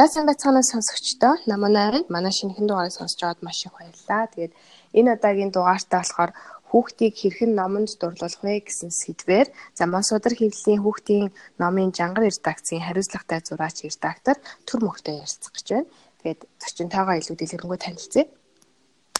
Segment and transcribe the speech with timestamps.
[0.00, 1.44] За сайн байцгаана сонсогчдоо.
[1.44, 4.32] Наманаар манай шинэхэн дугаарыг сонсож аваад маш их баярлалаа.
[4.32, 4.52] Тэгээд
[4.96, 6.32] энэ удаагийн дугаартаа болохоор
[6.72, 11.28] хүүхдийг хэрхэн номонд дурлуулах вэ гэсэн сэдвээр Заман судар хэвлэлийн хүүхдийн
[11.60, 15.92] номын Жангар редакцийн хариуцлагатай зураач редактор Төр мөхтэй ярилцах гэж байна.
[16.24, 18.24] Тэгээд зочинтойгоо илүү дэлгэрэнгүй танилцъя.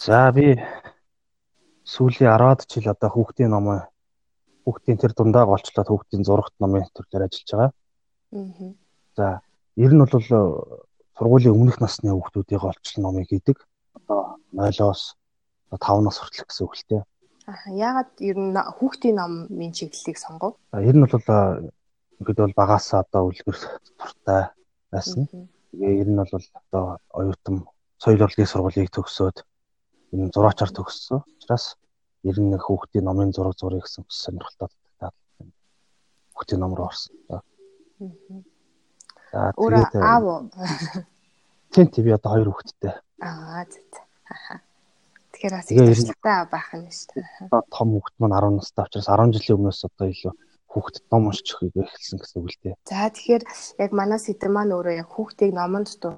[0.01, 0.57] За би
[1.85, 3.85] сүүлийн 10-аад жил одоо хүүхдийн номоо
[4.65, 7.71] хүүхдийн тэр дундаа голчлоод хүүхдийн зурагт номын төрлөөр ажиллаж байгаа.
[8.33, 8.73] Аа.
[9.21, 9.29] За
[9.81, 10.41] ер нь бол э,
[11.17, 13.59] сургуулийн өмнөх насны хүүхдүүдийн голчлон номыг хийдэг.
[13.97, 15.17] Одоо 0-оос
[15.73, 17.03] 5 нас хүртэл гэсэн үг л дээ.
[17.49, 20.61] Аа яагаад ер нь хүүхдийн номын чиглэлийг сонгов?
[20.77, 21.17] Ер нь бол
[22.21, 23.57] ихэд бол багасаа одоо үлгэр
[23.97, 24.43] туртай
[24.93, 25.25] байсан.
[25.73, 26.85] Тэгээ ер нь бол одоо
[27.17, 27.65] оюутан
[28.03, 29.39] соёл урлагийн сургуулийг төгсөөд
[30.13, 31.25] энэ зураачаар төгссөн.
[31.41, 31.77] Учраас
[32.29, 35.17] ер нь хүүхдийн номын зураг зуръя гэсэн сонирхолтой татаад
[36.35, 37.15] хүүхдийн ном руу орсон.
[39.33, 40.41] За тэгээд аав уу?
[41.71, 42.95] Тийм тийм би одоо хоёр хүүхэдтэй.
[43.23, 43.79] Аа зэ.
[45.33, 47.65] Тэгэхээр бас их туршлагатай байх нь шүү дээ.
[47.71, 50.33] Том хүүхэд маань 10 настай учраас 10 жилийн өмнөөс одоо илүү
[50.71, 52.75] хүүхдэд ном уншиж өгөхийг эхэлсэн гэсэн үг л дээ.
[52.91, 53.43] За тэгэхээр
[53.83, 56.15] яг манай сэдв маань өөрөө яг хүүхдийг номонд дуу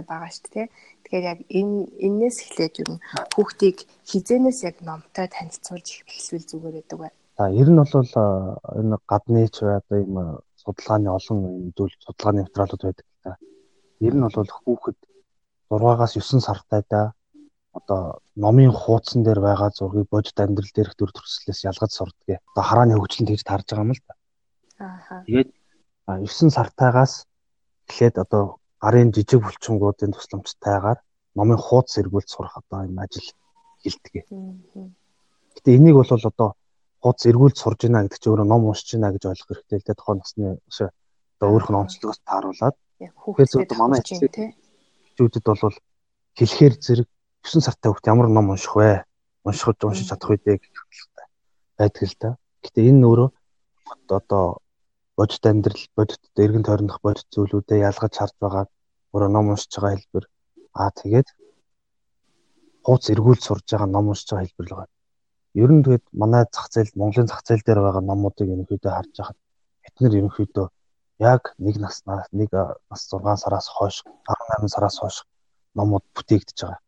[0.00, 0.66] байгаа шүү дээ.
[1.04, 2.96] Тэгэхээр яг энэ энээс эхлээд юу
[3.36, 7.12] хүүхдийг хизэнээс яг номтой танилцуулж эхлүүл зүгээр гэдэг бай.
[7.36, 7.92] За ер нь бол
[8.80, 10.14] энэ гадны ч бай одоо юм
[10.62, 11.38] судалгааны олон
[11.76, 13.32] зүйл судалгааны материалууд байдаг л та.
[14.06, 14.98] Ер нь бол хүүхэд
[15.70, 17.12] 6-аас 9 сартай да
[17.72, 22.40] одоо номын хуудсан дээр байгаа зургийг бодит амьдрал дээрх төр төрслөөс ялгаж сурдгийг.
[22.52, 24.12] Одоо харааны хөгжлөнд хийж таарж байгаа юм л та.
[24.78, 25.24] Аа.
[25.26, 25.50] Тэгээд
[26.06, 27.12] 9 сартаагаас
[27.88, 30.98] эхлээд одоо гарын жижиг булчингуудын тусламжтайгаар
[31.38, 33.28] номын хуудас эргүүлж сурах одоо юм ажил
[33.82, 34.28] хилдэг.
[35.56, 36.48] Гэтэ энийг бол одоо
[37.02, 39.98] хуудас эргүүлж сурж байна гэдэг чинь өөрөө ном уншиж байна гэж ойлгох хэрэгтэй л дээ
[39.98, 40.46] тухайн насны
[41.42, 42.76] одоо өөрөх нь онцлогоос тааруулаад.
[43.02, 45.76] Тэгэхээр манай хичүүдэд бол
[46.38, 47.08] хэлэхээр зэрэг
[47.42, 49.02] 9 сартай хүүхд ямар ном унших вэ?
[49.42, 50.62] Унших уншиж чадах үү гэдэг
[51.74, 52.30] байдаг л да.
[52.62, 53.28] Гэтэ энэ өөрөө
[54.06, 54.62] одоо
[55.18, 58.64] бодит амьдрал, бодит эргэн тойрондох бодит зүйлүүдэд ялгаж харж байгаа
[59.10, 60.24] өөрөө ном уншиж байгаа хэлбэр.
[60.78, 61.28] Аа тэгээд
[62.86, 64.90] хууц эргүүлж сурж байгаа ном уншиж байгаа хэлбэр л байгаа.
[65.54, 69.38] Ер нь тэгээд манай зах зээл, Монголын зах зээл дээр байгаа номуудыг ерөнхийдөө харж байхад
[69.84, 70.66] бид нэр ерөнхийдөө
[71.20, 72.50] яг нэг наснаас нэг
[72.90, 75.16] нас 6 сараас хойш 18 сараас хойш
[75.76, 76.80] номууд бүтээгдэж байгаа.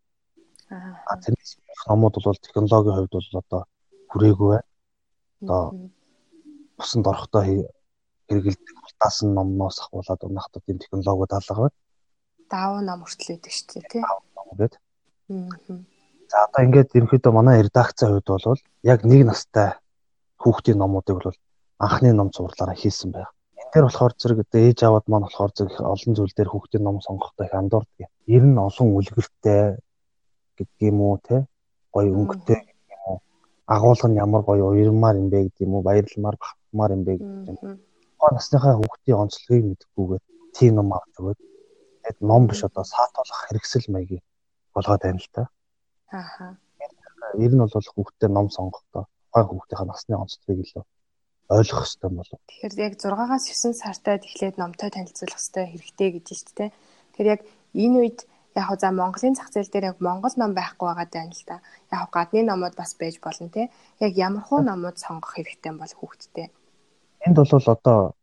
[1.08, 1.52] Аа тэрнээс
[1.88, 3.62] номууд бол технологийн хувьд бол одоо
[4.10, 4.66] хүрээгүй байна.
[5.42, 5.62] Одоо
[6.81, 11.76] усанд орохдоо хэрэгэлдэг хултаасан номноос ахуулаад унах одоо тийм технологиуд алга байна.
[12.50, 14.02] Даав ном хүртэл байдаг шүү дээ тий.
[14.36, 14.81] Ном гэдэг.
[15.31, 15.94] Аа.
[16.34, 19.69] За одоо ингээд ерөнхийдөө манай редакцийн хувьд бол яг нэг настай
[20.43, 21.39] хүүхдийн номуудыг бол
[21.78, 23.31] анхны ном зурлаараа хийсэн байна.
[23.55, 27.47] Энэ дээр болохоор зэрэг ээж аваад маань болохоор зэрэг олон зүйл дээр хүүхдийн ном сонгохдоо
[27.47, 28.11] их андуурдаг.
[28.27, 29.78] Ер нь олон үлгэртэй
[30.91, 31.47] юм уу те
[31.94, 32.61] гоё өнгөтэй
[32.94, 33.19] юм уу
[33.75, 37.78] агуулга нь ямар гоё уярмаар юм бэ юм уу баярламаар бахмаар юм бэ гэдэг юм.
[38.19, 40.23] Гоо насныхаа хүүхдийн онцлогийг мэдхгүйгээр
[40.56, 41.39] тийм ном авч өгөөд
[42.27, 44.23] ном биш одоо саатуулах хэрэгсэл маягийг
[44.75, 45.53] болгоод байна л та.
[46.14, 46.47] Ааха.
[47.44, 49.04] Ер нь бол хүүхдээ ном сонгохдоо
[49.34, 50.84] тухайн хүүхдийн насны онцлогийг илүү
[51.50, 52.41] ойлгох хэрэгтэй болов.
[52.48, 56.70] Тэгэхээр яг 6-аас 9 сартад эхлээд номтой танилцуулах хэрэгтэй хэрэгтэй гэж байна шүү дээ.
[57.12, 57.41] Тэгэхээр яг
[57.82, 58.19] энэ үед
[58.54, 61.56] яг за Монголын зах зээл дээр яг монгол ном байхгүй байгаа даа л да.
[61.91, 63.69] Яг гадны номууд бас байж болно те.
[64.00, 66.48] Яг ямар хуу номууд сонгох хэрэгтэй бол хүүхдтэй.
[67.26, 68.14] Энд бол одоо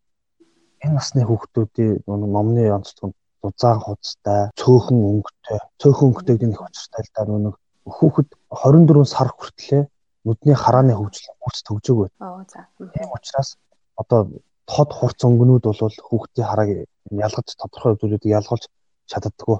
[0.83, 7.13] энэ насны хүүхдүүдийн номны онцлог нь дузаан хуцтай, цөөхөн өнгөтэй, цөөхөн өнгөтэйг нэг учиртай л
[7.15, 7.55] да нэг
[7.85, 9.85] хүүхэд 24 сар хүртлээр
[10.25, 12.15] нүдний харааны хөгжил үүс төгжөөг байна.
[12.21, 12.67] Аа за.
[12.77, 13.57] Тийм учраас
[13.97, 14.29] одоо
[14.69, 16.69] тод хурц өнгөнүүд бол хүүхдийн харааг
[17.09, 18.65] ялгаж тодорхой зүйлүүдийг ялгуулж
[19.09, 19.57] чаддаггүй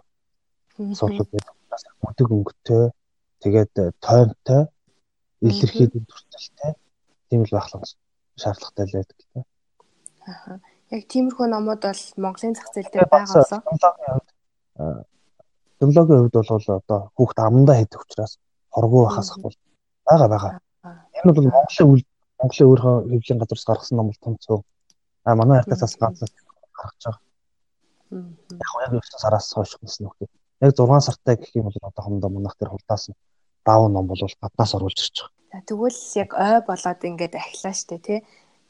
[0.97, 1.55] суулууд байдаг.
[2.05, 2.83] Мөдөг өнгөтэй
[3.41, 4.61] тэгээд э, тоймтой
[5.41, 6.71] илэрхийлэл төрөлтэй
[7.29, 7.67] тийм л байх
[8.37, 9.39] шаардлагатай л байдаг л та.
[10.29, 10.59] Аа.
[10.91, 15.05] Яг тиймэрхүү номууд бол Монголын зах зээл дээр байгаа болоо.
[15.81, 18.37] Технологийн хувьд бол одоо хүүхд амандаа хийдэг учраас
[18.69, 19.55] хоргоо байхаас бол
[20.05, 20.51] байгаа байгаа.
[21.17, 22.05] Энэ бол Монголын үйл
[22.37, 24.59] Монголын өөрийнхөө хөвлийн газраас гаргасан ном бол томцоо.
[25.25, 27.19] А манай ардаас ганц гаргаж байгаа.
[28.61, 30.15] Яг яг 9 сараас хойш гэсэн үг
[30.61, 33.09] яг 6 сартай гэх юм бол одоохондоо манайх тэр хулдаас
[33.65, 35.65] даав ном бол гаднаас оруулж ирж байгаа.
[35.65, 38.19] Тэгвэл яг ой болоод ингээд ахилаа штэ тий.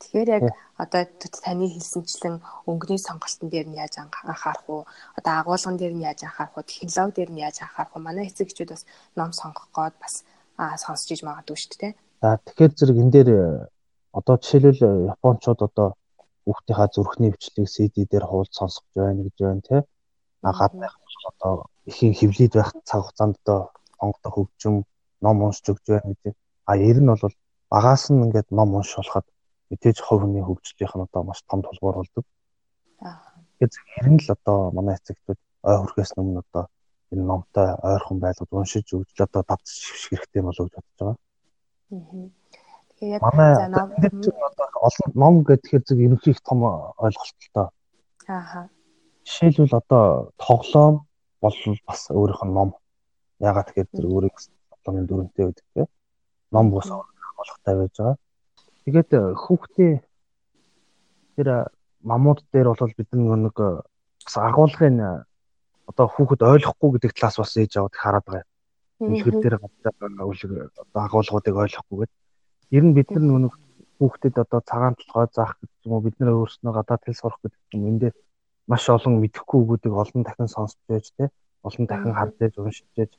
[0.02, 0.44] Тэгэхээр яг
[0.82, 1.06] одоо
[1.46, 4.84] таны хэлсэнчлэн өнгөний сонголтын дээр нь яаж анхаарах уу?
[5.18, 6.66] Одоо агуулган дээр нь яаж анхаарах уу?
[6.66, 8.02] Технологи дээр нь яаж анхаарах уу?
[8.02, 8.84] Манай эцэгчүүд бас
[9.14, 10.26] ном сонгох гээд бас
[10.84, 11.94] сонсч иж магадгүй шүү дээ.
[12.22, 13.30] За тэгэхээр зэрэг энэ дээр
[14.18, 15.88] одоо жишээлбэл японочууд одоо
[16.46, 19.82] хүүхдийнхаа зүрхний бичлэгийг CD дээр хуулж сонсгож байна гэж байна тий.
[20.42, 20.98] А гаднах
[21.30, 23.60] одоо ихийн хөвлөд байх цаг хугацаанд одоо
[24.02, 24.76] онгодох хөгжим
[25.22, 26.36] ном уншиж өгч байна гэж.
[26.70, 27.36] А ер нь бол
[27.70, 29.26] багаас нь ингээд ном уншуулахад
[29.72, 32.26] мэдээж хувийн хөгжлийнх нь одоо маш том тулгуур болдог.
[33.60, 36.64] Тэгэхээр ер нь л одоо манай эцэгчүүд ой хүрхээс өмнө одоо
[37.12, 41.18] энэ номтой ойрхон байлгад уншиж өгч л одоо давтж шивших хэрэгтэй болов гэж бодож байгаа.
[41.92, 42.30] Аа.
[43.00, 43.22] Тэгээд
[43.58, 43.90] за ном
[44.88, 46.60] олон ном гэхээр зөв ерөнхий их том
[47.06, 47.68] ойлголттой.
[48.28, 48.70] Аа.
[49.26, 51.08] Жишээлбэл одоо тоглоом
[51.42, 51.58] бол
[51.88, 52.70] бас өөрийнх нь ном.
[53.40, 54.34] Ягаад тэгэхээр зэрэг өөрийн
[54.72, 55.88] тоглоомын дүрмтэй байдаг тийм.
[56.52, 56.90] Ном бус
[57.42, 58.18] олохтай байж байгаа.
[58.86, 59.94] Тэгээд хүүхдээ
[61.38, 61.50] тэр
[62.02, 65.26] мамууд дээр бол бид нэг бас агуулгын
[65.90, 68.48] одоо хүүхэд ойлгохгүй гэдэг талаас бас ээж аваад хараад байгаа.
[69.02, 72.18] Үлгэр дээр гадаг үлгэр одоо агуулгуудыг ойлгохгүй гэдэг.
[72.72, 73.54] Ер нь бид нар нэг
[74.02, 77.62] хүүхдэд одоо цагаан толгой заах гэдэг юм уу бид нар өөрснөө гадаад хэл сурах гэдэг
[77.78, 78.12] юм эндээ
[78.66, 81.30] маш олон мэдэхгүй үгүүдийг олон дахин сонсч байж тэ
[81.68, 83.12] олон дахин харж байж уншиж байж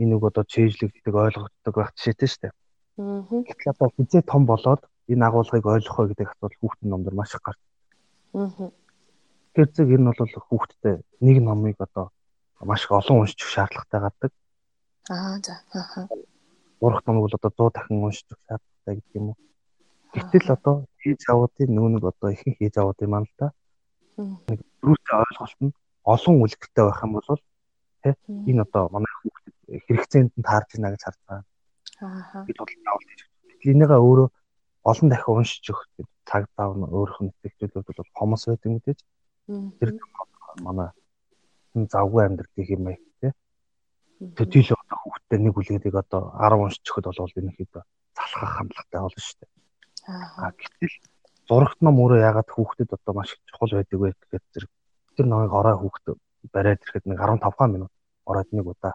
[0.00, 2.52] энэ үг одоо чэйжлэгддэг ойлгогддог байх жишээтэй шүү дээ.
[3.00, 3.44] Аа.
[3.48, 7.42] Гэтэл одоо хизээ том болоод энэ агуулгыг ойлгох вэ гэдэг асуудал хүүхдийн номдор маш их
[7.42, 7.60] гарч.
[9.56, 12.10] Зөв ер нь бол хүүхдтэй нэг номыг одоо
[12.60, 14.32] маш их олон уншчих шаардлагатай гардаг.
[15.08, 15.54] Аа за.
[15.72, 16.08] Аа.
[16.80, 19.36] Урах номыг бол одоо 100 дахин уншчих шаардлагатай гэдэг юм уу.
[20.12, 23.48] Гэтэл одоо хийж аваадын нүүн нэг одоо ихэнх хийж аваад юм аа л да.
[24.48, 25.72] Нэг дөрөвтэй ойлголт нь
[26.04, 27.40] олон үлгэртэй байх юм бол
[28.02, 28.14] тий
[28.50, 29.54] энэ одоо манай хүүхдэд
[29.86, 31.44] хэрэгцээнд нь таарч байна гэж харж байгаа.
[32.00, 32.44] Аа.
[32.46, 33.22] Би тодлол авалт хийж.
[33.66, 34.28] Энийгээ өөрөө
[34.90, 39.00] олон дахин уншиж өгөх гэдэг цаг зав нь өөрөх нь итгэжүүлэлт бол хомос байдаг мэдээж.
[39.78, 39.90] Тэр
[40.62, 40.88] манай
[41.74, 43.32] завгүй амьдралыг юм аа тий.
[44.38, 47.72] Төдийлөө одоо хүүхдтэй нэг үлгэрийг одоо 10 уншиж өгөхөд бол энэ хэд
[48.16, 49.50] залхах хандлагатай болно шүү дээ.
[50.06, 50.50] Аа.
[50.54, 50.94] Гэтэл
[51.48, 54.70] зурагт ном өөрөө ягаад хүүхдэд одоо маш чухал байдаг вэ гэхээр зэрэг
[55.16, 56.06] тэр номыг орой хүүхд
[56.54, 57.92] бариад ирэхэд нэг 15 минут
[58.30, 58.94] ороод нэг удаа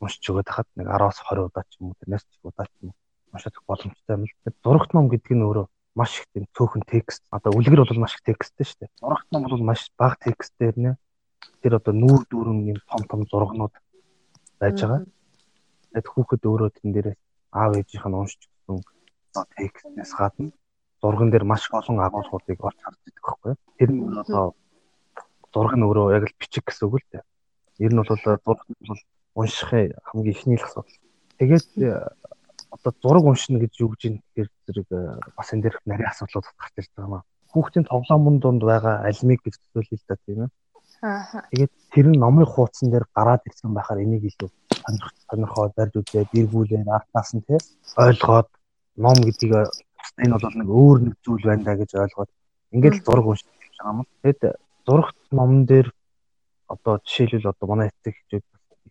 [0.00, 2.90] уншиж өгöd хахад нэг 10-аас 20 удаа ч юм уу тэрнээс ч удаа ч юм
[2.90, 2.96] уу
[3.32, 4.32] унших боломжтой юм л.
[4.64, 5.66] Зурагт ном гэдэг нь өөрөө
[5.98, 7.22] маш их тийм цөөхөн текст.
[7.30, 8.90] Одоо үлгэр бол маш их тексттэй шүү дээ.
[9.02, 10.90] Зурагт ном бол маш бага текстээр нэ
[11.62, 13.74] тэр одоо нүүр дүүрэн юм том том зургнууд
[14.60, 15.02] байж байгаа.
[15.90, 17.16] Тэгээд хүүхэд өөрөө тэн дээрээ
[17.52, 20.52] аав ээжийнх нь уншиж одоо текстнээс гадна
[21.02, 23.54] зурган дээр маш олон агуулгуудыг олж харж байгаа байхгүй.
[23.78, 24.54] Тэр нь одоо
[25.52, 27.24] зураг нь өөрөө яг л бичиг гэсэн үг л дээ.
[27.78, 29.02] Ер нь бол зураг нь бол
[29.34, 30.98] уншихын хамгийн ихний л асуудал.
[31.38, 31.66] Тэгээд
[32.70, 35.00] одоо зураг уншина гэж юу гэж юм тэгэхээр зэрэг э,
[35.36, 37.22] бас энэ дээрх нарийн асуудлууд гарч ирж байгаа маа.
[37.52, 40.50] Хүүхдийн тоглоомн донд байгаа алимиг гэж төсөөлөл да тийм ээ.
[41.02, 41.46] Аа.
[41.50, 44.50] Тэгээд тэр нь номын хуудсан дээр гараад ирсэн байхаар энийг илүү
[44.82, 47.58] сонирх сонирхоод барьж үзээд эргүүлээд артнаас нь тий
[47.94, 48.48] ойлгоод
[48.98, 49.54] ном гэдгийг
[50.18, 52.30] энэ бол нэг өөр нэг зүйл байна да гэж ойлгоод
[52.74, 53.46] ингээд л зураг уншиж
[53.78, 54.06] байгаа юм.
[54.22, 54.40] Тэгэд
[54.86, 55.88] зурагт номон дээр
[56.66, 58.44] одоо жишээлбэл одоо манай эцэг хичээд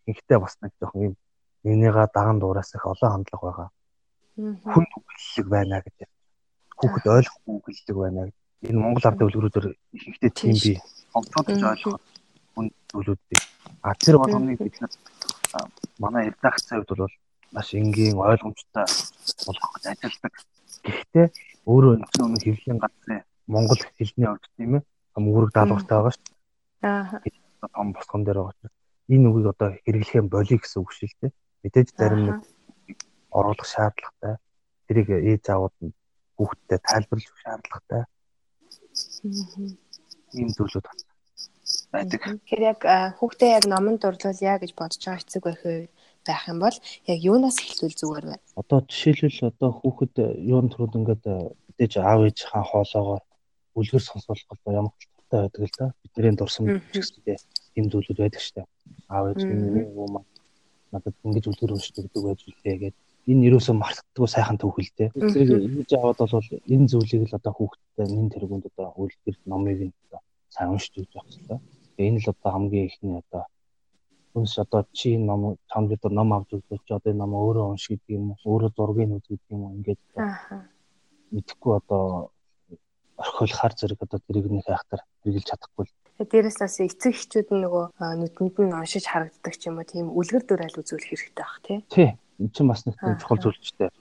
[0.08, 1.16] ихэнхдээ бас нэг жоохон юм
[1.64, 3.70] нэгнийгаа даган дуураас их олон хандлага байгаа.
[4.74, 5.98] Хүн үгэллэг байна гэж.
[6.78, 8.22] Хүүхэд ойлгохгүй үгэллэг байна.
[8.68, 10.72] Энэ Монгол ард үлгэрүүдээр ихэнхдээ тийм би
[11.18, 12.02] онцгойж ойлгох
[12.54, 13.42] хүн зүйлүүдийг
[13.86, 14.94] а тэр болгоныг бид нар
[16.02, 17.16] манай редакцийн хувьд бол
[17.54, 18.86] маш энгийн ойлгомжтой
[19.46, 20.34] болгох гэж ажилладаг.
[20.86, 21.28] Гэхдээ
[21.70, 24.84] өөрөө энэ өмнө хэвлэлийн газрын монгол хэлний орч тийм ээ
[25.18, 26.34] мөрөг даалгавартай байгаа шүү.
[26.82, 27.22] Аа.
[27.74, 28.76] Том босгон дээр байгаа чинь
[29.16, 31.32] энэ үгийг одоо хэрэглэхээ болиё гэсэн үг шүү дээ.
[31.68, 32.40] Мэдээж зарим нэг
[33.28, 34.40] оруулах шаардлагатай.
[34.88, 35.92] Тэрийг ээж аауд нь
[36.40, 38.04] хүүхдэд тайлбарлах шаардлагатай.
[40.40, 40.86] Ийм зүйлүүд
[41.92, 42.24] байдаг.
[42.24, 42.80] Тэгэхээр яг
[43.20, 45.64] хүүхдээ яг номонд дурлуулъя гэж бодож байгаа эцэг байх
[46.24, 46.78] байх юм бол
[47.12, 48.38] яг юунаас эхлүүл зүгээр вэ?
[48.56, 53.24] Одоо жишээлбэл одоо хүүхэд юунд төрөд ингээд мэдээж аав ээжийнхаа хоолоогоор
[53.76, 55.86] үлгэр сонсуулах одоо ямар ч талтай байдаг л да.
[56.04, 57.38] Бидний дурсам гэсэндээ
[57.76, 58.64] ийм зүйлүүд байдаг штэ.
[59.12, 60.24] Аав ээж миний юу маа
[60.92, 65.12] надад ингэж үлгэр гэдэг байж үлээ гэдэг энэ юусоо мартдаггүй сайхан төвхөлтэй.
[65.12, 69.96] Зэрэг ингэж аваад бол энэ зүйлийг л одоо хүүхдтэй нэн тэргуунд одоо үлгэр номыг нь
[70.08, 71.60] одоо сайн уншиж үзэх хэрэгтэй.
[72.00, 73.44] Энэ л одоо хамгийн ихний одоо
[74.32, 77.86] хүнс одоо чи ном чамд одоо ном авч үзлээ чи одоо энэ ном өөрөө унш
[77.92, 80.02] гэдэг юм уу өөрөө зургийг үз гэдэг юм уу ингээд
[81.36, 82.32] мэдхгүй одоо
[83.18, 85.86] орхиулахар зэрэг одоо тэрийг нэг хайхтар хэрэгжилж чадахгүй.
[85.90, 90.10] Тэгээ дээрэс бас эцэг эхчүүд нь нөгөө нүдэнд нь уншиж харагддаг ч юм уу тийм
[90.10, 91.78] үлгэр дөр айл үзүүлэх хэрэгтэй байх тий.
[91.94, 92.10] Тий.
[92.42, 93.94] Энд чинь бас нэг чухал зүйл ч дээ.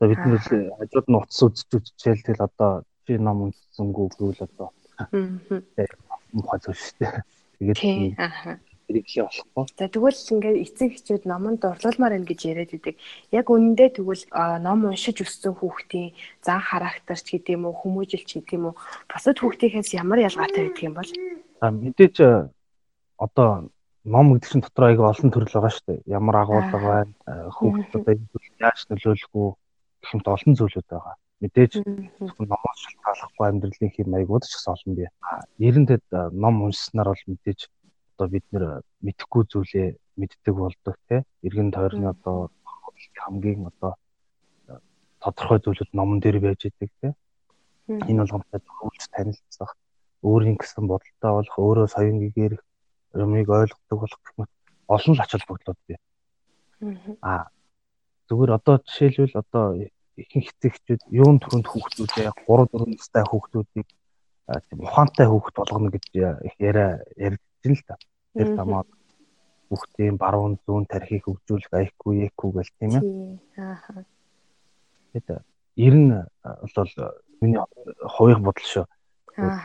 [0.00, 0.40] Одоо бид нэр
[0.80, 2.70] хажууд нь утас үзэж үзчихэл тэгэл одоо
[3.04, 4.68] чи ном уншсангүй гэвэл одоо
[6.32, 7.14] мухад зүйл шүү дээ.
[7.60, 7.78] Тэгээд
[8.88, 9.64] хэрэглээ болохгүй.
[9.76, 12.96] За тэгвэл ингээд эцэг эхчүүд номонд дурлуулмаар байна гэж яриад идэг.
[13.28, 14.24] Яг үнэндээ тэгвэл
[14.64, 18.76] ном уншиж өссөн хүүхдийн зан характерч гэдэг юм уу, хүмүүжилч гэдэг юм уу,
[19.12, 21.10] бусад хүүхдийнхээс ямар ялгаатай байдаг юм бол?
[21.60, 22.16] А мэдээж
[23.18, 23.70] одоо
[24.04, 26.00] ном гэдэг чинь дотор аяга олон төрөл байгаа шүү дээ.
[26.06, 27.12] Ямар агуулга байна,
[27.56, 28.14] хүүхд одоо
[28.62, 29.32] яаж нөлөөлөх
[30.02, 31.14] гэх мэт олон зүйлүүд байгаа.
[31.42, 31.72] Мэдээж
[32.38, 35.08] номоос шалтгааллахгүй амьдралын хэм маягууд ч гэсэн олон бий.
[35.58, 37.60] Ер нь тэд ном уншсанаар бол мэдээж
[38.14, 38.64] одоо бид нэр
[39.06, 39.88] мэдхгүй зүйлээ
[40.18, 41.22] мэддэг болдог те.
[41.46, 42.50] Иргэн тойрны одоо
[43.22, 43.98] хамгийн одоо
[45.22, 47.14] тодорхой зүйлүүд номон дээр байж идэг те.
[47.88, 49.70] Энэ бол гомдод хөвлөж танилцах,
[50.22, 52.54] өөрийн гэсэн бодолтой болох, өөрөө соён гэгээр
[53.14, 54.50] юмыг ойлгодог болох гэх мэт
[54.88, 55.98] олон л ач холбогдлууд бий.
[57.22, 57.48] Аа
[58.28, 59.64] зүгээр одоо жишээлбэл одоо
[60.18, 63.88] ихэнх эцэгчүүд юун төрөнд хүүхдүүдээ 3 4 настай хүүхдүүдийг
[64.68, 66.04] тийм ухаантай хүүхд болгоно гэж
[66.48, 67.96] их яриа ярьж л та.
[68.34, 68.84] Тэр тамаа
[69.68, 73.02] хүүхдийн баруун зүүн тархийг хөгжүүлэх IQ, EQ гэл тийм ээ.
[73.60, 74.04] Аа.
[75.12, 75.44] Тэгээд
[75.76, 76.12] ер нь
[76.76, 76.92] бол
[77.40, 77.60] миний
[78.16, 78.86] хувийн бодол шүү.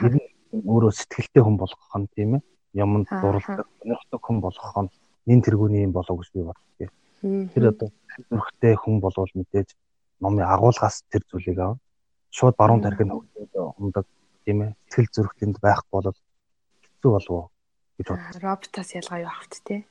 [0.03, 2.41] Ер нь өөрөө сэтгэлтэй хүн болгох нь тийм ээ.
[2.77, 4.93] Яманд дурлах, сонирхдаг хүн болгох нь
[5.25, 6.89] нин тэргүүний юм болов гэж би боддог.
[7.23, 7.89] Тэр одоо
[8.29, 9.73] нөхөртэй хүн болвол мэдээж
[10.21, 11.81] номын агуулгаас тэр зүйлийг авна.
[12.29, 14.05] Шууд баруун тархинд хөгжөөд умдаг
[14.45, 14.71] тийм ээ.
[14.89, 17.49] Сэтгэл зүрхтэнд байхгүй бол хэцүү болов
[17.97, 18.41] гэж бодлоо.
[18.41, 19.85] Роботоос ялгаа юу авт те.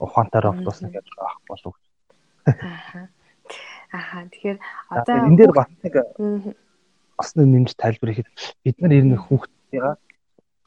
[0.00, 1.74] Ухаантай роботоос нэг ялгаа авах болов.
[2.46, 3.08] Аа.
[3.94, 4.58] Аа тэгэхээр
[4.90, 5.94] одоо энэ дээр бас нэг
[7.16, 8.28] бас нэмж тайлбар хийхэд
[8.64, 9.94] бид нар ер нь хүүхдтэйгээ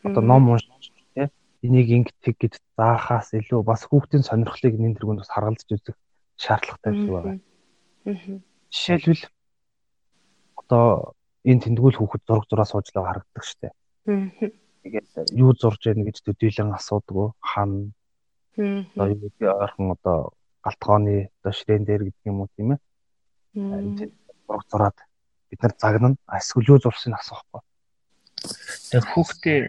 [0.03, 1.29] одоо ном уншиж те
[1.61, 5.97] энийг ингэдэг гэж заахаас илүү бас хүүхдийн сонирхлыг нэн тэргүүнд бас харгалзаж үзэх
[6.39, 7.39] шаардлагатай шиг байна.
[8.07, 8.39] Аа.
[8.71, 9.23] Жишээлбэл
[10.55, 11.13] одоо
[11.43, 13.75] энэ тэндгүүл хүүхэд зураг зураа сууж л харагддаг штеп.
[14.05, 17.91] Тэгээд юу зурж яана гэж төдийлөн асуудаг хан.
[18.55, 20.17] Одоо юу гэдэг ойрхон одоо
[20.63, 22.79] галтгооны одоо ширээн дээр гэдэг юм уу тийм ээ.
[24.47, 24.97] Зураг зураад
[25.49, 26.17] бид нар загнана.
[26.29, 27.61] Эсвэл юу зурсыг асуухгүй.
[28.89, 29.59] Тэгээд хүүхдээ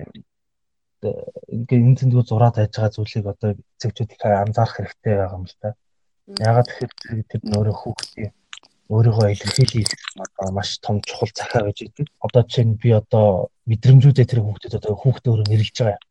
[1.01, 5.57] ингээ энэ тэндгүү зураад байж байгаа зүйлийг одоо эцэгчүүд их анзаарах хэрэгтэй байгаа юм л
[5.61, 5.69] та.
[6.39, 8.33] Ягаад тэгэхээр тэр нөрөө хүүхдийн
[8.93, 12.07] өөрийгөө илэрхийлэх одоо маш том чухал захиа байж идэг.
[12.27, 16.07] Одоо чинь би одоо мэдрэмжүүдээ тэр хүүхдэд одоо хүүхдээ өөрөө нэрлэж байгаа юм.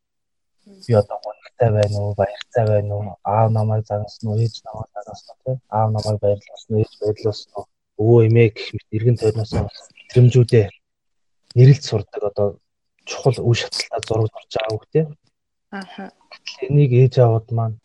[0.88, 5.36] Би одоо гонхтой байна уу, баяртай байна уу, аав намайг загнасан уу, ээж намайг загнасан
[5.46, 5.56] уу?
[5.70, 7.66] Аав намайг баярлуулсан уу, ээж баярлуулсан уу,
[8.02, 10.68] өвөө эмээ гэх мэт эргэн тойрноос мэдрэмжүүдээ
[11.56, 12.48] нэрлж сурдаг одоо
[13.10, 15.06] чухал үе шаталтаа зураг зурж байгаа хүүхдээ.
[15.82, 16.04] Аха.
[16.66, 17.78] Энийг ээж аавд маань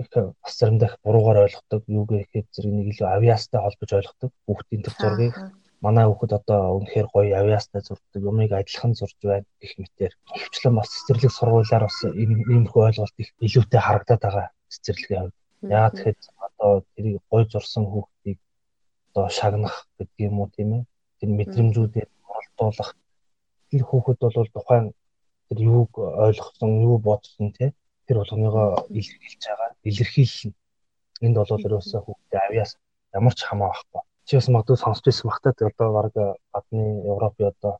[0.00, 1.82] их бас заримдаа их буруугаар ойлгодог.
[1.86, 4.30] Юу гэхээр зэрэг нэг илүү авиастай холбож ойлгодог.
[4.46, 5.36] Хүүхдийн тэр зургийг
[5.80, 10.12] манай хүүхэд одоо үнэхээр гоё авиастай зурдаг, юмыг адилхан зурж байна гэх мэтээр.
[10.28, 15.36] Хөвчлэн бас цэцэрлэг сургуулиар бас иймэрхүү ойлголт их илүүтэй харагдаад байгаа цэцэрлэгийн хувьд.
[15.64, 18.38] Яагаад тэгэхээр одоо тэрийг гоё зурсан хүүхдийг
[19.10, 20.82] одоо шагнах гэдэг юм уу тийм ээ.
[21.18, 22.90] Тэр мэдрэмжүүдээр оролдуулах
[23.70, 24.86] тэр хүүхэд бол тухайн
[25.48, 27.74] тэр юуг ойлгосон, юу бодсон тийм
[28.06, 30.54] тэр болгоныгоо илэрхийлж байгаа илэрхийлнэ.
[31.26, 32.72] Энд бол ерөөсөө хүүхдээ авьяас
[33.14, 34.02] ямар ч хамаа байхгүй.
[34.26, 36.14] Чи бас магадгүй сонсч байсан бах та одоо баг
[36.54, 37.74] гадны Европын одоо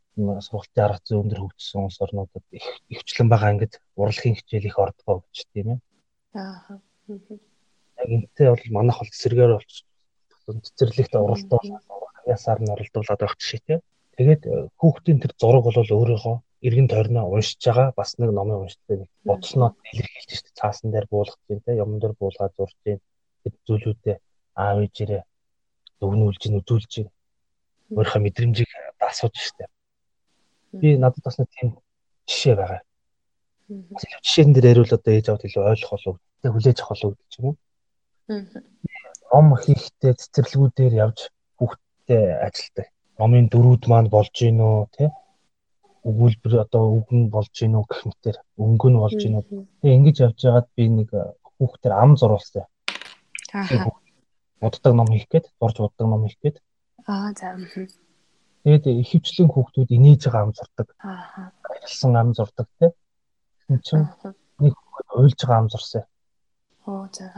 [0.47, 5.23] сургалтын арга зүй өндөр хөгжсөн улс орнуудад их ихчлэн байгаа ингээд урлагийн хичээл их ордгоо
[5.23, 5.79] гэж тийм ээ.
[6.35, 6.79] Аа.
[8.03, 9.73] Яг энтэй бол манайх бол цэцэргээр болч
[10.59, 11.61] цэцэрлэгт оролдоо
[12.27, 13.81] авьяасаар нь оролдуулаад байх жишээ тийм.
[14.17, 14.43] Тэгээд
[14.81, 17.89] хүүхдийн тэр зураг бол өөрийнхөө эргэн тойрноо уншиж байгаа.
[17.97, 20.59] Бас нэг номын уншдаг нэг бодсноо илэрхийлж штэ.
[20.59, 21.81] Цаасан дээр буулгаж байна те.
[21.81, 23.01] Юмн дээр буулгаад зурж байна
[23.45, 24.17] гэд зүйлүүдээ
[24.61, 25.23] аав ээжээрээ
[26.01, 27.09] дүгнүүлж гин үзүүлж гин.
[27.97, 29.71] Өөрийнхөө мэдрэмжийг асууж штэ.
[30.81, 31.79] Би надад бас нэг тийм
[32.29, 32.83] жишээ байгаа.
[34.27, 36.17] Жишээн дээр яриул одоо ээж аваад илүү ойлгох болов.
[36.43, 37.57] Тэг хүлээж авах болов гэж юм уу
[39.33, 41.19] ном хийхдээ цэцэрлэгүүдээр явж
[41.59, 42.87] хүүхдтэй ажилтдаг
[43.21, 45.05] номын дөрүүд маань болж гин үү те
[46.09, 49.45] өгүүлбэр одоо үгэн болж гин үү гэх мэтэр өнгө нь болж гин үү.
[49.85, 51.09] Тэгээ ингэж явж байгаад би нэг
[51.61, 52.65] хүүхдээр ам зурулсан.
[53.53, 53.93] Аа.
[54.65, 56.57] Уддаг ном хийх гээд, зурж уддаг ном хийх гээд.
[57.05, 57.53] Аа за.
[58.65, 60.89] Тэгээд ихэвчлэн хүүхдүүд инээж байгаа ам зурдаг.
[61.05, 61.53] Аа.
[61.69, 62.97] Арилсан ам зурдаг те.
[63.69, 64.09] Энд чинь
[64.57, 64.75] нэг
[65.13, 66.09] уйлж байгаа ам зурсан.
[66.89, 67.29] Оо за.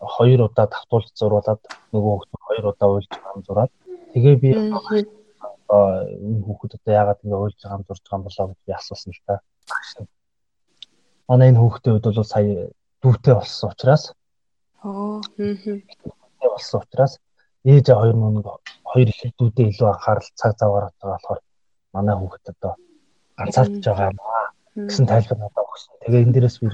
[0.00, 1.62] Хоёр удаа тавтуулж зурулаад
[1.92, 3.72] нөгөө хүүхд хоёр удаа уйлж байгаа зураад.
[4.12, 4.76] Тэгээ би энэ
[6.46, 9.34] хүүхэд одоо яагаад ингэ ойлж байгаа зурж байгаа юм болоо гэж би асуусан л та.
[11.28, 12.70] Манай энэ хүүхдийн хувьд бол сая
[13.02, 14.04] дүүтэй болсон учраас.
[14.84, 15.80] Оо хм
[16.40, 17.12] болсон учраас
[17.64, 18.46] ээж хоёр нэг
[18.90, 21.40] хоёр их дүүтэй илүү анхаарал цаг зав гаргаж байгаа болохоор
[21.94, 22.72] манай хүүхэд одоо
[23.38, 24.46] ганцаарч байгаа юм аа.
[24.88, 25.92] Гэсэн тайлбар надад өгсөн.
[26.02, 26.66] Тэгээ энэ дээрээс би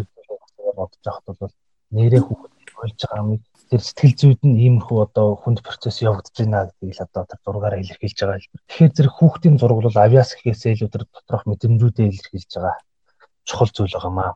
[0.76, 1.54] бодож байхад бол
[1.96, 2.51] нэрээ хүүхэд
[2.82, 3.40] болж байгаа юм.
[3.70, 7.80] Тэр сэтгэл зүйд нь иймэрхүү одоо хүнд процесс явагдаж байна гэдгийг л одоо тэр зургаараа
[7.80, 8.62] илэрхийлж байгаа хэлбэр.
[8.68, 12.76] Тэгэхээр зэрэг хүүхдийн зураг бол авиас гэхээсээ илүү тэр доторх мэдрэмжүүдээ илэрхийлж байгаа
[13.48, 14.32] чухал зүйл байгаа маа.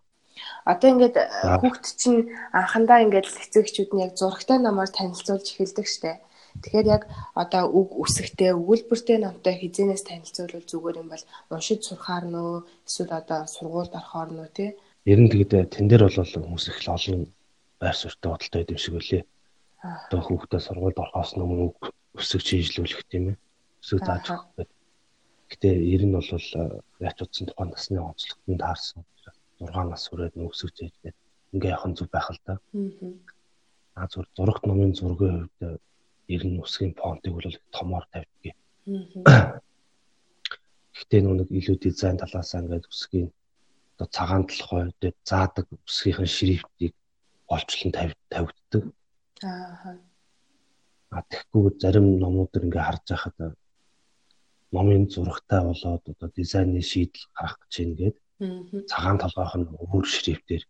[0.65, 1.17] Одоо ингээд
[1.62, 2.21] хүүхд чинь
[2.53, 6.21] анхандаа ингээд эцэгчүүд нь яг зурагтай намаар танилцуулж эхэлдэг штэ.
[6.62, 7.03] Тэгэхээр яг
[7.37, 12.53] одоо үг үсэгтэй өгүүлбэртэй намтай хизэнээс танилцуулбал зүгээр юм бол уншиж сурахаар нөө
[12.88, 14.71] эсвэл одоо сургуульд орохоор нөө тий.
[15.05, 17.21] Ер нь тэгээд тэн дээр бол хүмүүс их л олон
[17.80, 19.23] байр суурьтай бодолтой байд юм шиг үлээ.
[20.06, 21.66] Одоо хүүхдээ сургуульд орохоос өмнө
[22.16, 23.37] өсөг шинжилүүлэх тийм ээ.
[23.83, 24.68] Өсөг зааж өгөх гэдэг.
[25.50, 26.30] Гэтэ ер нь бол
[27.06, 29.02] яач утсан тухайн насны онцлогтод таарсан.
[29.61, 31.16] 6 нас хүрээд нөөсөг зээжгээд
[31.54, 32.54] ингээ явах зүг байх л да.
[33.97, 34.06] Аа.
[34.12, 35.80] Зүр зурагт номын зургийн хувьд
[36.35, 38.54] ер нь үсгийн фонтыг бол томоор тавьдаг.
[40.97, 43.28] Гэхдээ нүг илүү дизайн талаас ингээд үсгийн
[43.97, 46.92] одоо цагаан толгой дээр заадаг үсгийнхэн шрифтийг
[47.49, 48.85] олчлон тавигддаг.
[49.43, 49.99] Аа.
[51.11, 53.37] А тэгэхгүй зарим номууд ингээ харж байхад
[54.75, 58.17] номын зурагтай болоод одоо дизайны шийдэл гарах гэж байна гээд
[58.91, 60.65] цагаан толгойх нь өөр шрифтээр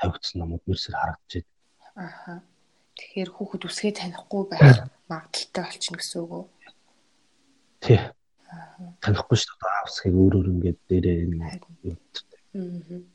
[0.00, 1.50] тавигдсан номууд мэрсэр харагдаж байна.
[2.06, 2.32] Аха.
[2.96, 6.44] Тэгэхээр хүүхэд үсгээ танихгүй байх магадaltaй болчихно гэсэн үг үү?
[7.84, 8.00] Тий.
[9.04, 9.72] Танихгүй шүү дээ.
[9.76, 11.32] Аа үсгийг өөрөөр ингээд дээрээ юм.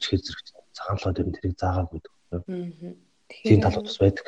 [0.02, 0.46] Чихэр зэрэг
[0.78, 2.00] цагаан толгой дээр тэрийг заагаагүй.
[2.38, 2.42] Аа
[3.28, 4.26] Тийм талууд бас байдаг.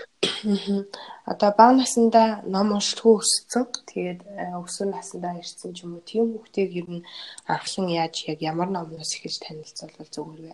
[1.31, 3.65] Одоо бага насндаа ном уншилгүй өссөн.
[3.91, 7.07] Тэгээд э, өсвөр насндаа ирсэн ч юм уу тийм хүүхдийг ер нь
[7.47, 10.53] анхлан яаж яг ямар номноос эхэлж танилцуулбал зүгээр вэ?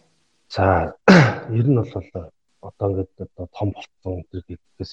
[0.54, 0.94] За
[1.60, 1.90] ер нь бол
[2.70, 4.92] одоо ингээд одоо том болцсон гэдэгээс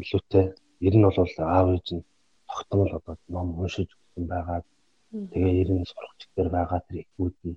[0.00, 0.46] илүүтэй
[0.86, 1.18] ер нь бол
[1.56, 2.04] аав ээж нь
[2.48, 4.60] тогтмол одоо ном уншиж өгсөн байгаа.
[5.32, 7.56] Тэгээ ер нь сурах чигээр байгаа тэр ихүүд нь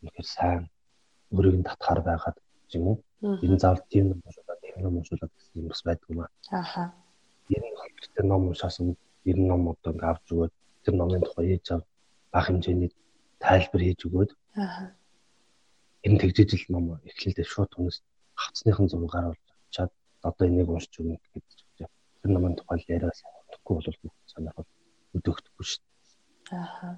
[0.00, 0.62] үнэхээр сайн
[1.32, 2.36] өөрийг нь татхаар байгаад
[2.76, 2.98] юм уу?
[3.44, 4.38] Энэ заавал тийм бол
[4.80, 6.30] ном уншуулаад гэсэн юм бас байдаг юм аа.
[6.50, 6.82] Аха.
[7.48, 7.68] Энэ
[8.14, 10.52] тэр ном уншаасан ер нь ном одоо ингээ авч өгөөд
[10.84, 11.82] тэр номын тухай ээж ав
[12.32, 12.90] бага хэмжээний
[13.44, 14.84] тайлбар хийж өгөөд аха.
[16.06, 17.98] Энэ тэгжижил ном эхлэлдээ шууд хүнээс
[18.34, 19.42] хавцныхын зургаар болж
[19.74, 19.90] чад
[20.22, 21.46] одоо энийг уншиж өгнө гэж
[21.78, 23.88] тэр номын тухай яриа санахгүй бол
[24.32, 24.68] санаахад
[25.16, 26.58] өдөөгдөхгүй шүү дээ.
[26.58, 26.88] Аха.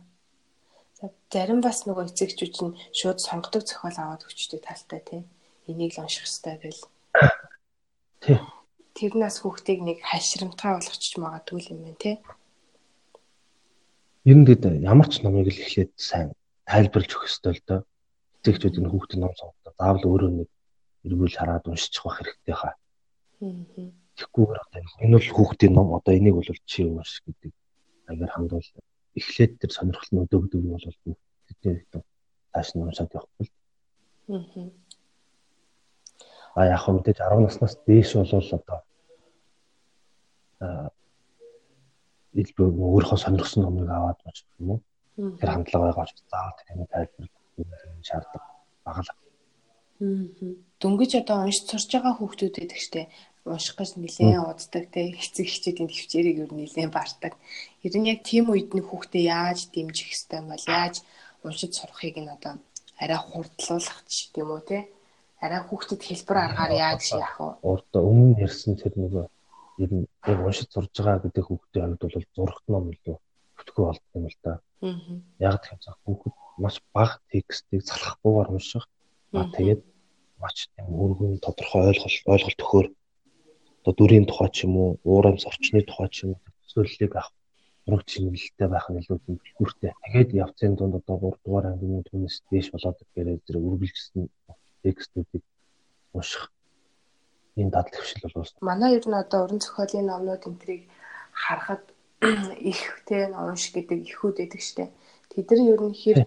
[1.01, 5.25] За зарим бас нөгөө эцэгчүүд нь шууд сонгодог зохиол аваад өгчтэй талтай тийм
[5.67, 6.83] энийг л унших хэрэгтэй гэл.
[8.95, 12.17] Тэрнээс хүүхдийг нэг хашрамтгай болгочих магадгүй юм байна тий.
[14.23, 16.31] Ер нь гэдэг ямар ч номыг л эхлээд сайн
[16.63, 17.81] тайлбарлаж өгөх ёстой л доо.
[18.39, 20.49] Эцэгчүүд энэ хүүхдийн ном сонгохдоо заавал өөрөө нэг
[21.11, 22.75] эргүүл хараад уншиж явах хэрэгтэй хаа.
[23.43, 23.91] Аа.
[24.15, 27.53] Тэгэхгүйгээр одоо энэ бол хүүхдийн ном одоо энийг бол чи унш гэдэг
[28.07, 28.69] аягаар хандвал
[29.19, 33.47] эхлээд тэр сонирхол нь өдөөгдөг нь бол хүүхдтэй тааш нь уншаад явахгүй.
[34.31, 34.71] Аа
[36.55, 38.81] А яг хөө мэдээж 10 наснаас дээш бол одоо
[42.35, 44.81] илүү өөрийнхөө сонирхсан номыг аваад унших юм уу?
[45.39, 47.27] Тэр хандлага байгаа ч заавал тийм тайлбар
[48.03, 48.43] шаарддаг
[48.87, 49.11] байгаа л.
[50.83, 53.03] Дөнгөж одоо уншиж сурч байгаа хүүхдүүд байдаг штэ
[53.45, 57.33] унших гэж нэлээд уддаг те эцэг эхчүүдийн төвчээрийг юу нэлээд бартаг.
[57.87, 60.95] Ер нь яг тийм үед нь хүүхдээ яаж дэмжих хэвтэй бол яаж
[61.45, 62.57] уншиж сурахыг нь одоо
[63.03, 64.89] арай хурдлуулах ч юм уу те
[65.45, 67.49] арай хүүхдэд хэлбэр аргаар яаж яах вэ?
[67.71, 69.27] Урд өмнө ярьсан тэр нөгөө
[69.85, 73.17] ер нь яг уншиж сурж байгаа гэдэг хүүхдийн хувьд бол зурагт ном илүү
[73.59, 74.53] хөтгөө болдог юм л да.
[75.49, 78.85] Яг тийм цаг хүүхэд маш бага текстийг залхахгүйгээр унших.
[79.37, 79.83] Аа тэгээд
[80.43, 82.87] маш тийм өргөн тодорхой ойлголт ойлголт өгөхөр
[83.85, 87.35] одоо дүрийн тухай ч юм уу, уурамс орчны тухай ч юм уу төсөөллийг авах
[87.87, 89.93] ураг чиглэлтэй байх нь илүү дэлгүүртэй.
[89.93, 94.23] Тэгээд явцын дунд одоо 3 дугаар ангийн түүнээс дээш болоод гэрээ зэрэг үргэлжилсэн
[94.85, 95.43] текстүүдийг
[96.13, 96.53] унших
[97.57, 98.55] энэ дадал хвшил бол уус.
[98.61, 100.83] Манай ер нь одоо уран зохиолын номнууд энтрийг
[101.33, 101.85] харахад
[102.71, 104.93] их те унш гэдэг ихүүд байдаг штэ.
[105.31, 106.19] Тэд нар ер нь хэр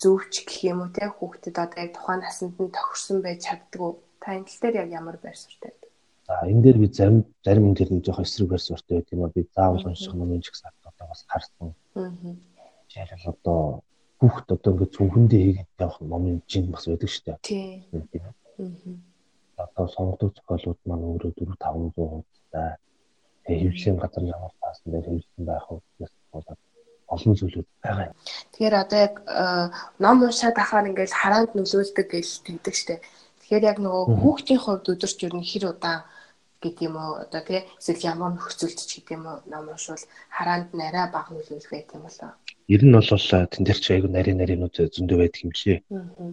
[0.00, 3.94] зөвч гэх юм уу те хүүхдэд одоо яг тухайн насанд нь тохирсон байж чаддаг уу?
[4.20, 5.90] Та энэ тал дээр яг ямар байр суурьтай байдаг?
[6.28, 9.24] За энэ дээр би зарим зарим энэ дээр нэг жоох эсрэг байр суурьтай байдаг юм
[9.24, 11.72] а би заавал унших номын ч гэсэн одоо бас харсан.
[11.96, 12.10] Аа.
[12.88, 13.60] Жишээлбэл одоо
[14.20, 17.38] хүүхд одоо ингээд зөвхөндөө хийгээд явах номын жин бас байдаг шүү дээ.
[17.44, 17.84] Тийм.
[19.56, 19.64] Аа.
[19.64, 22.70] Одоо сонгодог зохиолууд маань өөрөө 4 500 хуудастай.
[23.44, 25.66] Тэгээ хөвлийн газар ямар таасан дээр хөвлөсөн байх
[26.00, 26.60] гэсэн болоод
[27.14, 28.14] олон зүйлүүд байгаа юм.
[28.52, 29.66] Тэгэхээр одоо яг э,
[30.02, 33.00] ном уншаад ахаар ингээд хараанд нөлөөлдөг гэж тэгдэг штеп.
[33.40, 36.02] Тэгэхээр яг нөгөө хүүхдийн хувьд өдөрч юу хэр удаан
[36.66, 40.04] гэдэг юм уу одоо тий эсвэл ямар нөхцөлдөж гэдэг юм уу ном уншвал
[40.36, 42.30] хараанд нарай бага нөлөөлөх байт юм болоо.
[42.74, 45.82] Ер нь бол тэн дээр чи айгу нарийн нарийнууд зөндөө байдаг юм чи.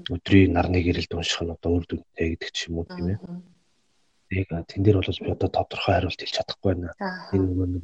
[0.10, 3.19] Өдрийн нарны гэрэлд унших нь одоо үр дүнтэй гэдэг ч юм уу тийм ээ.
[4.34, 6.89] Тэг тэн дээр бол би одоо тодорхой хариулт хэлж чадахгүй байна.
[7.36, 7.84] Энэ нөгөө нэг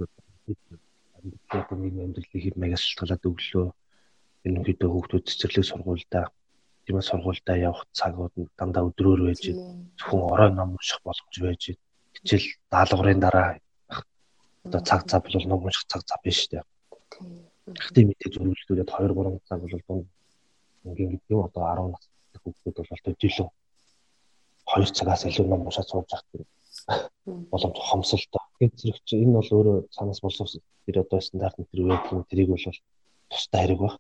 [1.54, 3.68] одоо нэг амьдралын хэм маяг шалтгаалаад өглөө
[4.46, 6.26] энэ хэд хүүхдүүд цэцэрлэг сургуультай
[6.90, 9.44] тийм ээ сургуультай явах цагууд нь дандаа өдрөөр байж
[10.00, 11.64] зөвхөн орой ном унших боломж байж
[12.20, 13.48] хичээл даалгаврын дараа
[14.66, 16.64] одоо цаг цав бол ном унших цаг цав биш дээ.
[17.80, 20.08] Гэхдээ мэдээж үргэлжлүүлээд 2 3 цаг бол дунд
[20.86, 23.50] ингийн гэдэг юм одоо 10 настай хүүхдүүд бол төдийлөн
[24.70, 26.48] 2 цагаас илүү ном уншаад сууж явах гэх
[27.52, 28.44] боломж хомсолтой.
[28.58, 32.66] Тэгээд зэрэг чи энэ бол өөрөө санаас боловсон тэр одоо стандарт нэтэр байдаг тэрийг бол
[33.32, 33.94] тустай хэрэг баг.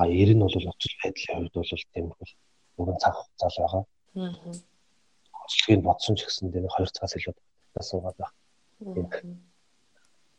[0.00, 2.28] А ер нь бол очил байдлын хувьд бол тиймэрхүү
[2.76, 3.84] бүгэн цаг хугацаа л байгаа.
[4.16, 4.34] Аа.
[5.44, 7.34] Очлогийг бодсон ч гэсэн тэр 2 цагаас илүү
[7.78, 8.34] тас суугаад байх.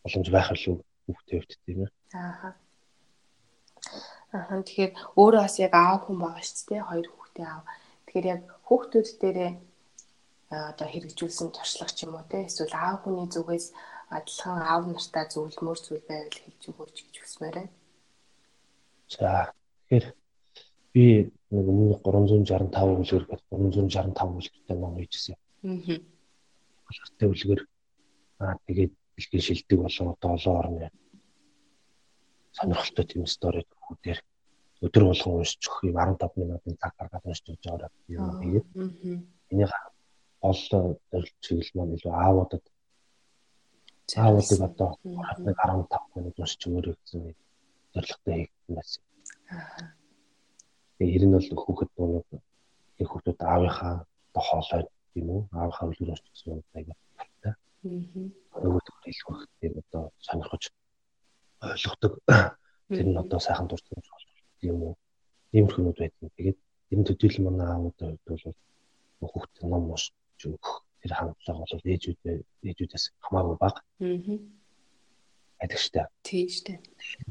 [0.03, 0.75] Боломж байх илүү
[1.07, 1.91] хүүхдээ хувьд тийм ээ.
[2.19, 2.51] Аа.
[4.35, 6.87] Аа тэгэхээр өөрөө бас яг аав хүн байгаа шүү дээ.
[6.89, 7.63] Хоёр хүүхдээ аав.
[8.05, 9.51] Тэгэхээр яг хүүхдүүд дээрээ
[10.49, 13.67] одоо хэрэгжүүлсэн туршлага ч юм уу те эсвэл аав хүний зүгээс
[14.17, 17.73] адилхан аав нартай зөвлөмөр зүйл байвал хэлж өгөөч гэж хүсмээр байна.
[19.13, 19.29] За
[19.89, 20.05] тэгэхээр
[20.93, 21.05] би
[21.53, 25.37] нэг өмнө 365 үлгэр гэдэг 365 үлгэртэй ном хийжсэн.
[25.37, 26.18] Аа.
[26.89, 27.61] Улиртай үлгэр.
[28.43, 30.87] Аа тэгээд бэлгийн шилдэг болон одоо олон орны
[32.57, 33.61] сонирхолтой тийм стори
[34.03, 34.19] дээр
[34.85, 38.67] өдөр болгон уншиж өгөх юм 15 минутын цаг гаргаад уншиж өгч байгаа юм тэгээд
[39.51, 39.71] энийг
[40.41, 42.65] гол зорилт чиглэл маань илүү аавуудад
[44.23, 47.21] аавуудыг одоо 15 минут уншиж өгөөрэй гэсэн
[47.93, 49.03] зорилготой хийгдсэн байсан.
[50.97, 52.27] Тэгээ ер нь бол хүүхэд дуунууд
[53.01, 53.95] их хүүхдүүд аавынхаа
[54.47, 54.83] хоолой
[55.15, 56.93] уу аавынхаа үлгэр орч гэсэн аяга
[57.41, 57.55] та.
[57.83, 60.63] Нөгөө төр илүү их одоо сонирхож
[61.61, 62.13] ойлгодог.
[62.89, 64.01] Тэр нь одоо сайхан дуртай
[64.61, 64.95] юм уу?
[65.55, 66.31] Иймэрхүүнүүд байдаг.
[66.37, 66.59] Тэгээд
[66.93, 68.57] энэ төдийлөн манай аавуудын хувьд
[69.19, 70.13] бол хүүхд ном уншиж
[70.45, 72.37] өгөх тэр хандлага бол ээжүүдээ
[72.69, 73.79] ээжүүдээс хамаагүй бага.
[74.01, 74.37] Аа.
[75.59, 76.07] Байдаг штэ.
[76.23, 76.73] Тийм штэ.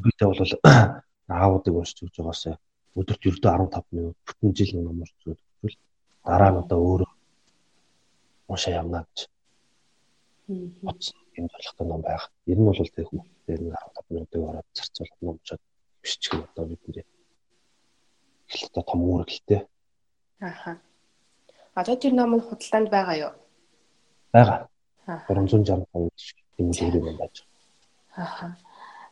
[0.02, 0.52] Бидээ бол
[1.42, 2.56] аавуудыг уншиж өгч байгаасаа
[2.98, 5.76] өдөрт ердөө 15 минут бүтэн жил ном уншиж өгвөл
[6.24, 7.07] дараа нь одоо өөрөө
[8.48, 9.28] уншаа явна гэж.
[10.82, 12.32] Бодсон юм зорилготой ном байх.
[12.46, 15.60] Ер нь бол тэг хүүхдээр нэг 15 минутыг ороод зарцуулах ном чад
[16.02, 17.04] биччих нь одоо бидний
[18.48, 19.60] эхлэлтэй том үүрэгтэй.
[20.40, 20.80] Аха.
[21.74, 23.34] Одоо тэр ном нь худалдаанд байгаа юу?
[24.32, 24.68] Бага.
[25.06, 27.44] 365 тийм зүйл юм байж.
[28.16, 28.56] Аха.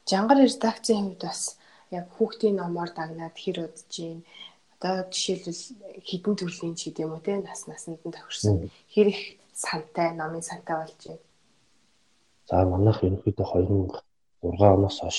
[0.08, 1.58] Жангар редакцийн хувьд бас
[1.90, 4.24] яг хүүхдийн номоор дагнаад хэр удаж юм.
[4.86, 5.62] Одоо жишээлбэл
[6.06, 8.70] хідэн төрлийн ч гэдэм үү те нас насанд нь тохирсон.
[8.94, 9.20] Хэр их
[9.50, 11.24] сантай, номын сантай болж байна.
[12.46, 13.46] За манайх ерөнхийдөө
[14.46, 15.18] 2006 оноос хойш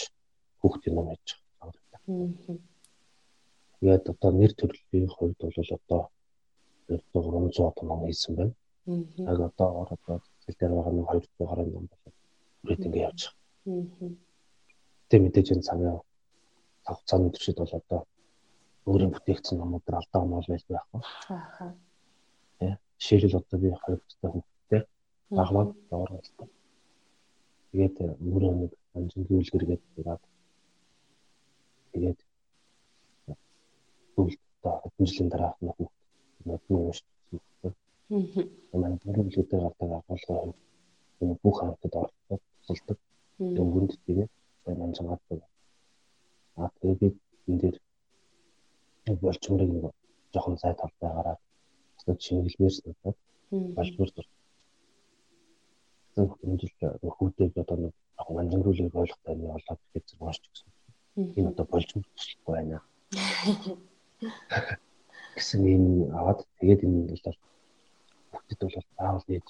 [0.64, 1.28] хүүхдийн ном хийж
[1.60, 1.84] байгаа.
[3.80, 6.02] Тэгээд одоо нэр төрлийн хувьд бол одоо
[6.88, 8.56] ердөө 300 одоо ном хийсэн байна.
[9.32, 12.16] Яг одоо ороод зэл дээр байгаа нэг 200 гаруй ном болоод
[12.64, 14.16] үрээд ингэ явж байгаа.
[15.10, 16.00] Тэ мэдээж энэ цагаа
[16.88, 18.02] хугацааны туршид бол одоо
[18.88, 21.02] өөрийн бүтээгдсэн номууд алдаа онол байж байхгүй.
[21.30, 21.76] Аа.
[22.60, 22.78] Тэ.
[23.00, 24.82] Жишээлбэл одоо би хоёр бүтээгдэхүүн хүүхдтэй
[25.38, 26.48] багмаг доорлоо.
[27.72, 27.96] Тэгээд
[28.32, 30.20] өөрөө нэг амжилтын үлгэр гэдэг
[31.92, 32.20] тэгээд
[34.16, 35.96] одоо хэдэн жилийн дараах нь хүүхд
[36.48, 37.12] нотны уншсан.
[37.64, 37.74] Аа.
[38.72, 40.54] Манай бүрэлдэхүүнтэй гардаг агуулгын
[41.20, 42.98] хувьд бүх хамтад ордог, тусалдаг.
[43.62, 45.40] Өнгөнд тийм ээ манжаадаг.
[46.56, 47.08] Аа тэгээд би
[47.48, 47.78] энэ дээр
[49.16, 49.86] болчморыг нэг
[50.34, 51.42] жоохон зай талтай гараад
[51.98, 53.18] өстөд шингэлмээрс надад
[53.78, 54.42] болчмор дуртай.
[56.16, 56.80] Хэмжилт
[57.16, 57.94] хүүхдүүд одоо нэг
[58.36, 60.70] манжангруулыг ойлгохтой нь олоод ихэд зэрэг уншиж гисэн.
[61.38, 62.82] Энэ одоо болчмор туслахгүй байна.
[65.38, 65.86] гэсэн юм
[66.18, 67.38] аваад тэгээд энэ бол
[68.32, 69.48] бүгдэд бол заавал нээж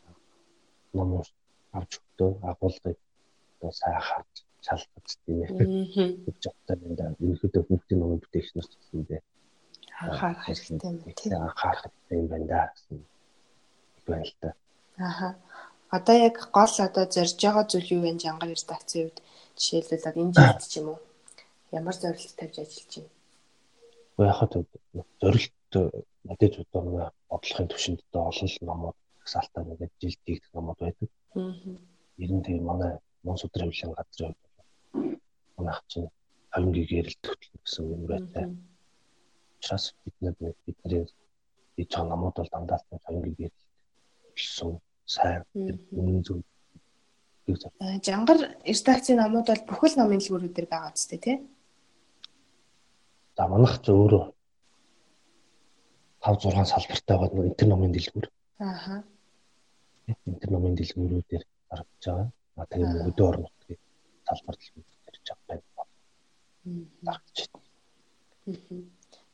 [0.98, 1.10] ном
[1.78, 2.98] авч өгдөө агуулгыг
[3.56, 4.34] одоо сайн харж
[4.66, 5.52] шалгаж тийм ээ.
[6.26, 7.16] Боддог юм да.
[7.24, 9.22] Ерөнхийдөө хүүхдийн номын бүтээгчнэрч гэсэн дээ.
[10.04, 11.32] Анхаарах хэрэгтэй юм тийм.
[11.42, 12.98] Анхаарах хэрэгтэй юм байна да гэсэн.
[14.08, 14.50] байна л да.
[14.98, 15.36] Аха.
[15.90, 18.20] Одоо яг гол одоо зорж байгаа зүйл юу вэ?
[18.20, 19.18] Жангар редакцийн үед
[19.58, 21.00] жишээлбэл энэ жилд ч юм уу
[21.72, 23.12] ямар зорилт тавьж ажиллаж байна?
[24.18, 24.52] яхад
[25.22, 25.74] зорилт
[26.28, 31.10] мэдээж одоо бодлогын төвшөнд одоо олон л номууд салтаа ингээд жилд хийгдэх номууд байдаг.
[31.36, 31.54] Аа.
[32.18, 35.20] Ер нь тийм манай Монс өдөр хөвлийн газрын хувьд
[35.58, 36.10] манайх чинь
[36.50, 38.46] хавингийг ярилт хөтлөх гэсэн юм байтай.
[39.58, 41.06] Учираас бид нэг бидний
[41.76, 43.66] хийж байгаа номууд бол дандаа хавингийг ярилт
[44.36, 44.72] хэлсэн
[45.06, 45.44] сайн
[45.92, 46.42] үнэн зөв.
[48.08, 51.38] Жангар редакцийн номууд бол бүхэл номын дэлгүүрүүдээр байгаа үстэй тий.
[53.38, 54.24] За манайх ч өөрөө
[56.26, 58.28] 5 6 салбартай байгаа нэг интер номын дэлгүүр.
[58.60, 58.96] Ааха.
[60.26, 62.28] Интер номын дэлгүүрүүдээр гаргаж байгаа.
[62.58, 63.80] А тэгээ өдөө орно гэх
[64.28, 65.86] салбар дэлгүүрээр ирж байгаа байна.
[67.08, 67.66] Гаргаж байна.
[68.44, 68.58] Тэр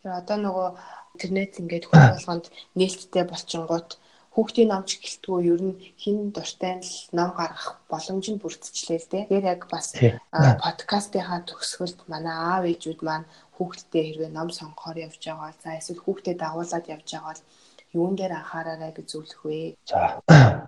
[0.03, 0.67] одоо нөгөө
[1.15, 3.89] интернет ингээд хүн болгонд нээлттэй болчингууд
[4.35, 9.29] хүүхдийн номч гэлтгүү ер нь хин дуртай л ном гаргах боломж нь бүрдчихлээ л дээ.
[9.29, 9.93] Тэр яг бас
[10.33, 16.41] подкастынхаа төгсгөлд манай аав ээжүүд маань хүүхдтэй хэрвээ ном сонгохоор явж байгаа за эсвэл хүүхдэд
[16.41, 17.45] дагуулад явж байгаа бол
[17.93, 19.77] юун дээр анхаараарай гэж зөвлөх вэ?
[19.85, 20.17] За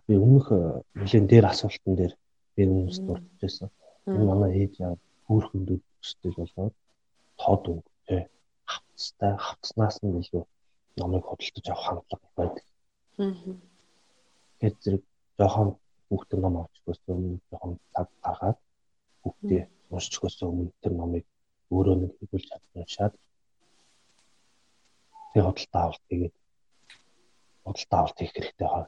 [0.05, 0.47] би өмнөх
[0.93, 2.13] нэлийн дээр асуултан дээр
[2.53, 3.73] би өмнөс дурдчихсан.
[4.05, 4.93] Энэ манай ээж яа
[5.25, 6.73] дүүд өстэй болоод
[7.41, 8.21] тод үг тий
[8.95, 10.43] хавцтай хавцнаас нь илүү
[10.99, 12.65] номыг худалдаж авах хандлага байдаг.
[13.19, 13.33] Аа.
[14.59, 15.03] Тэгээд зэрэг
[15.37, 15.69] жоохон
[16.07, 18.59] хүүхдээ ном авчихгүйс өмнө жоохон цаг гаргаад
[19.21, 21.25] хүүхдээ уншчихгүйс өмнө тэр номыг
[21.75, 23.13] өөрөө нэг хөвлөж чадчихад
[25.31, 26.35] тэг худалдаа авалт хийгээд
[27.63, 28.85] худалдаа авалт хийх хэрэгтэй хаа.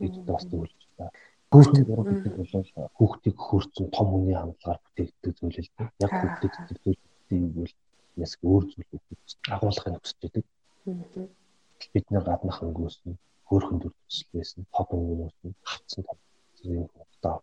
[0.00, 1.14] Бид бас зөвлөж байна.
[1.52, 5.88] Хүүхдийн уран бүтээл бол хүүхдийг хөрцөн том хүний хандлагаар бүтээгддэг зүйл л дээ.
[6.04, 7.00] Яг бүтээгддэг зүйл
[7.54, 7.72] бол
[8.18, 8.90] яс өөр зүйл
[9.54, 10.44] агуулгыг хүсэж байдаг.
[11.94, 16.04] Бид нэг гаднах өнгөөс нь хөөрхөн төр төслээс нь хот өнгөнөөс нь хавцсан
[16.58, 17.36] зэрэг хутаа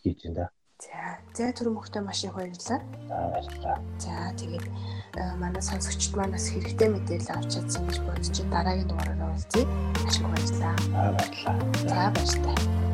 [0.00, 0.48] хийж байна.
[0.76, 2.80] За, зэ түр мөхтэй маш их баярлалаа.
[3.08, 3.78] За, баярлалаа.
[3.96, 4.66] За, тэгээд
[5.40, 9.64] манай сонсогчд манаас хэрэгтэй мэдээлэл авч чадсан гэж бодож дараагийн дугаараараа уулзъя.
[10.04, 10.76] Ашиг баярлалаа.
[10.76, 11.56] За, баярлалаа.
[11.88, 12.85] За, баярлалаа.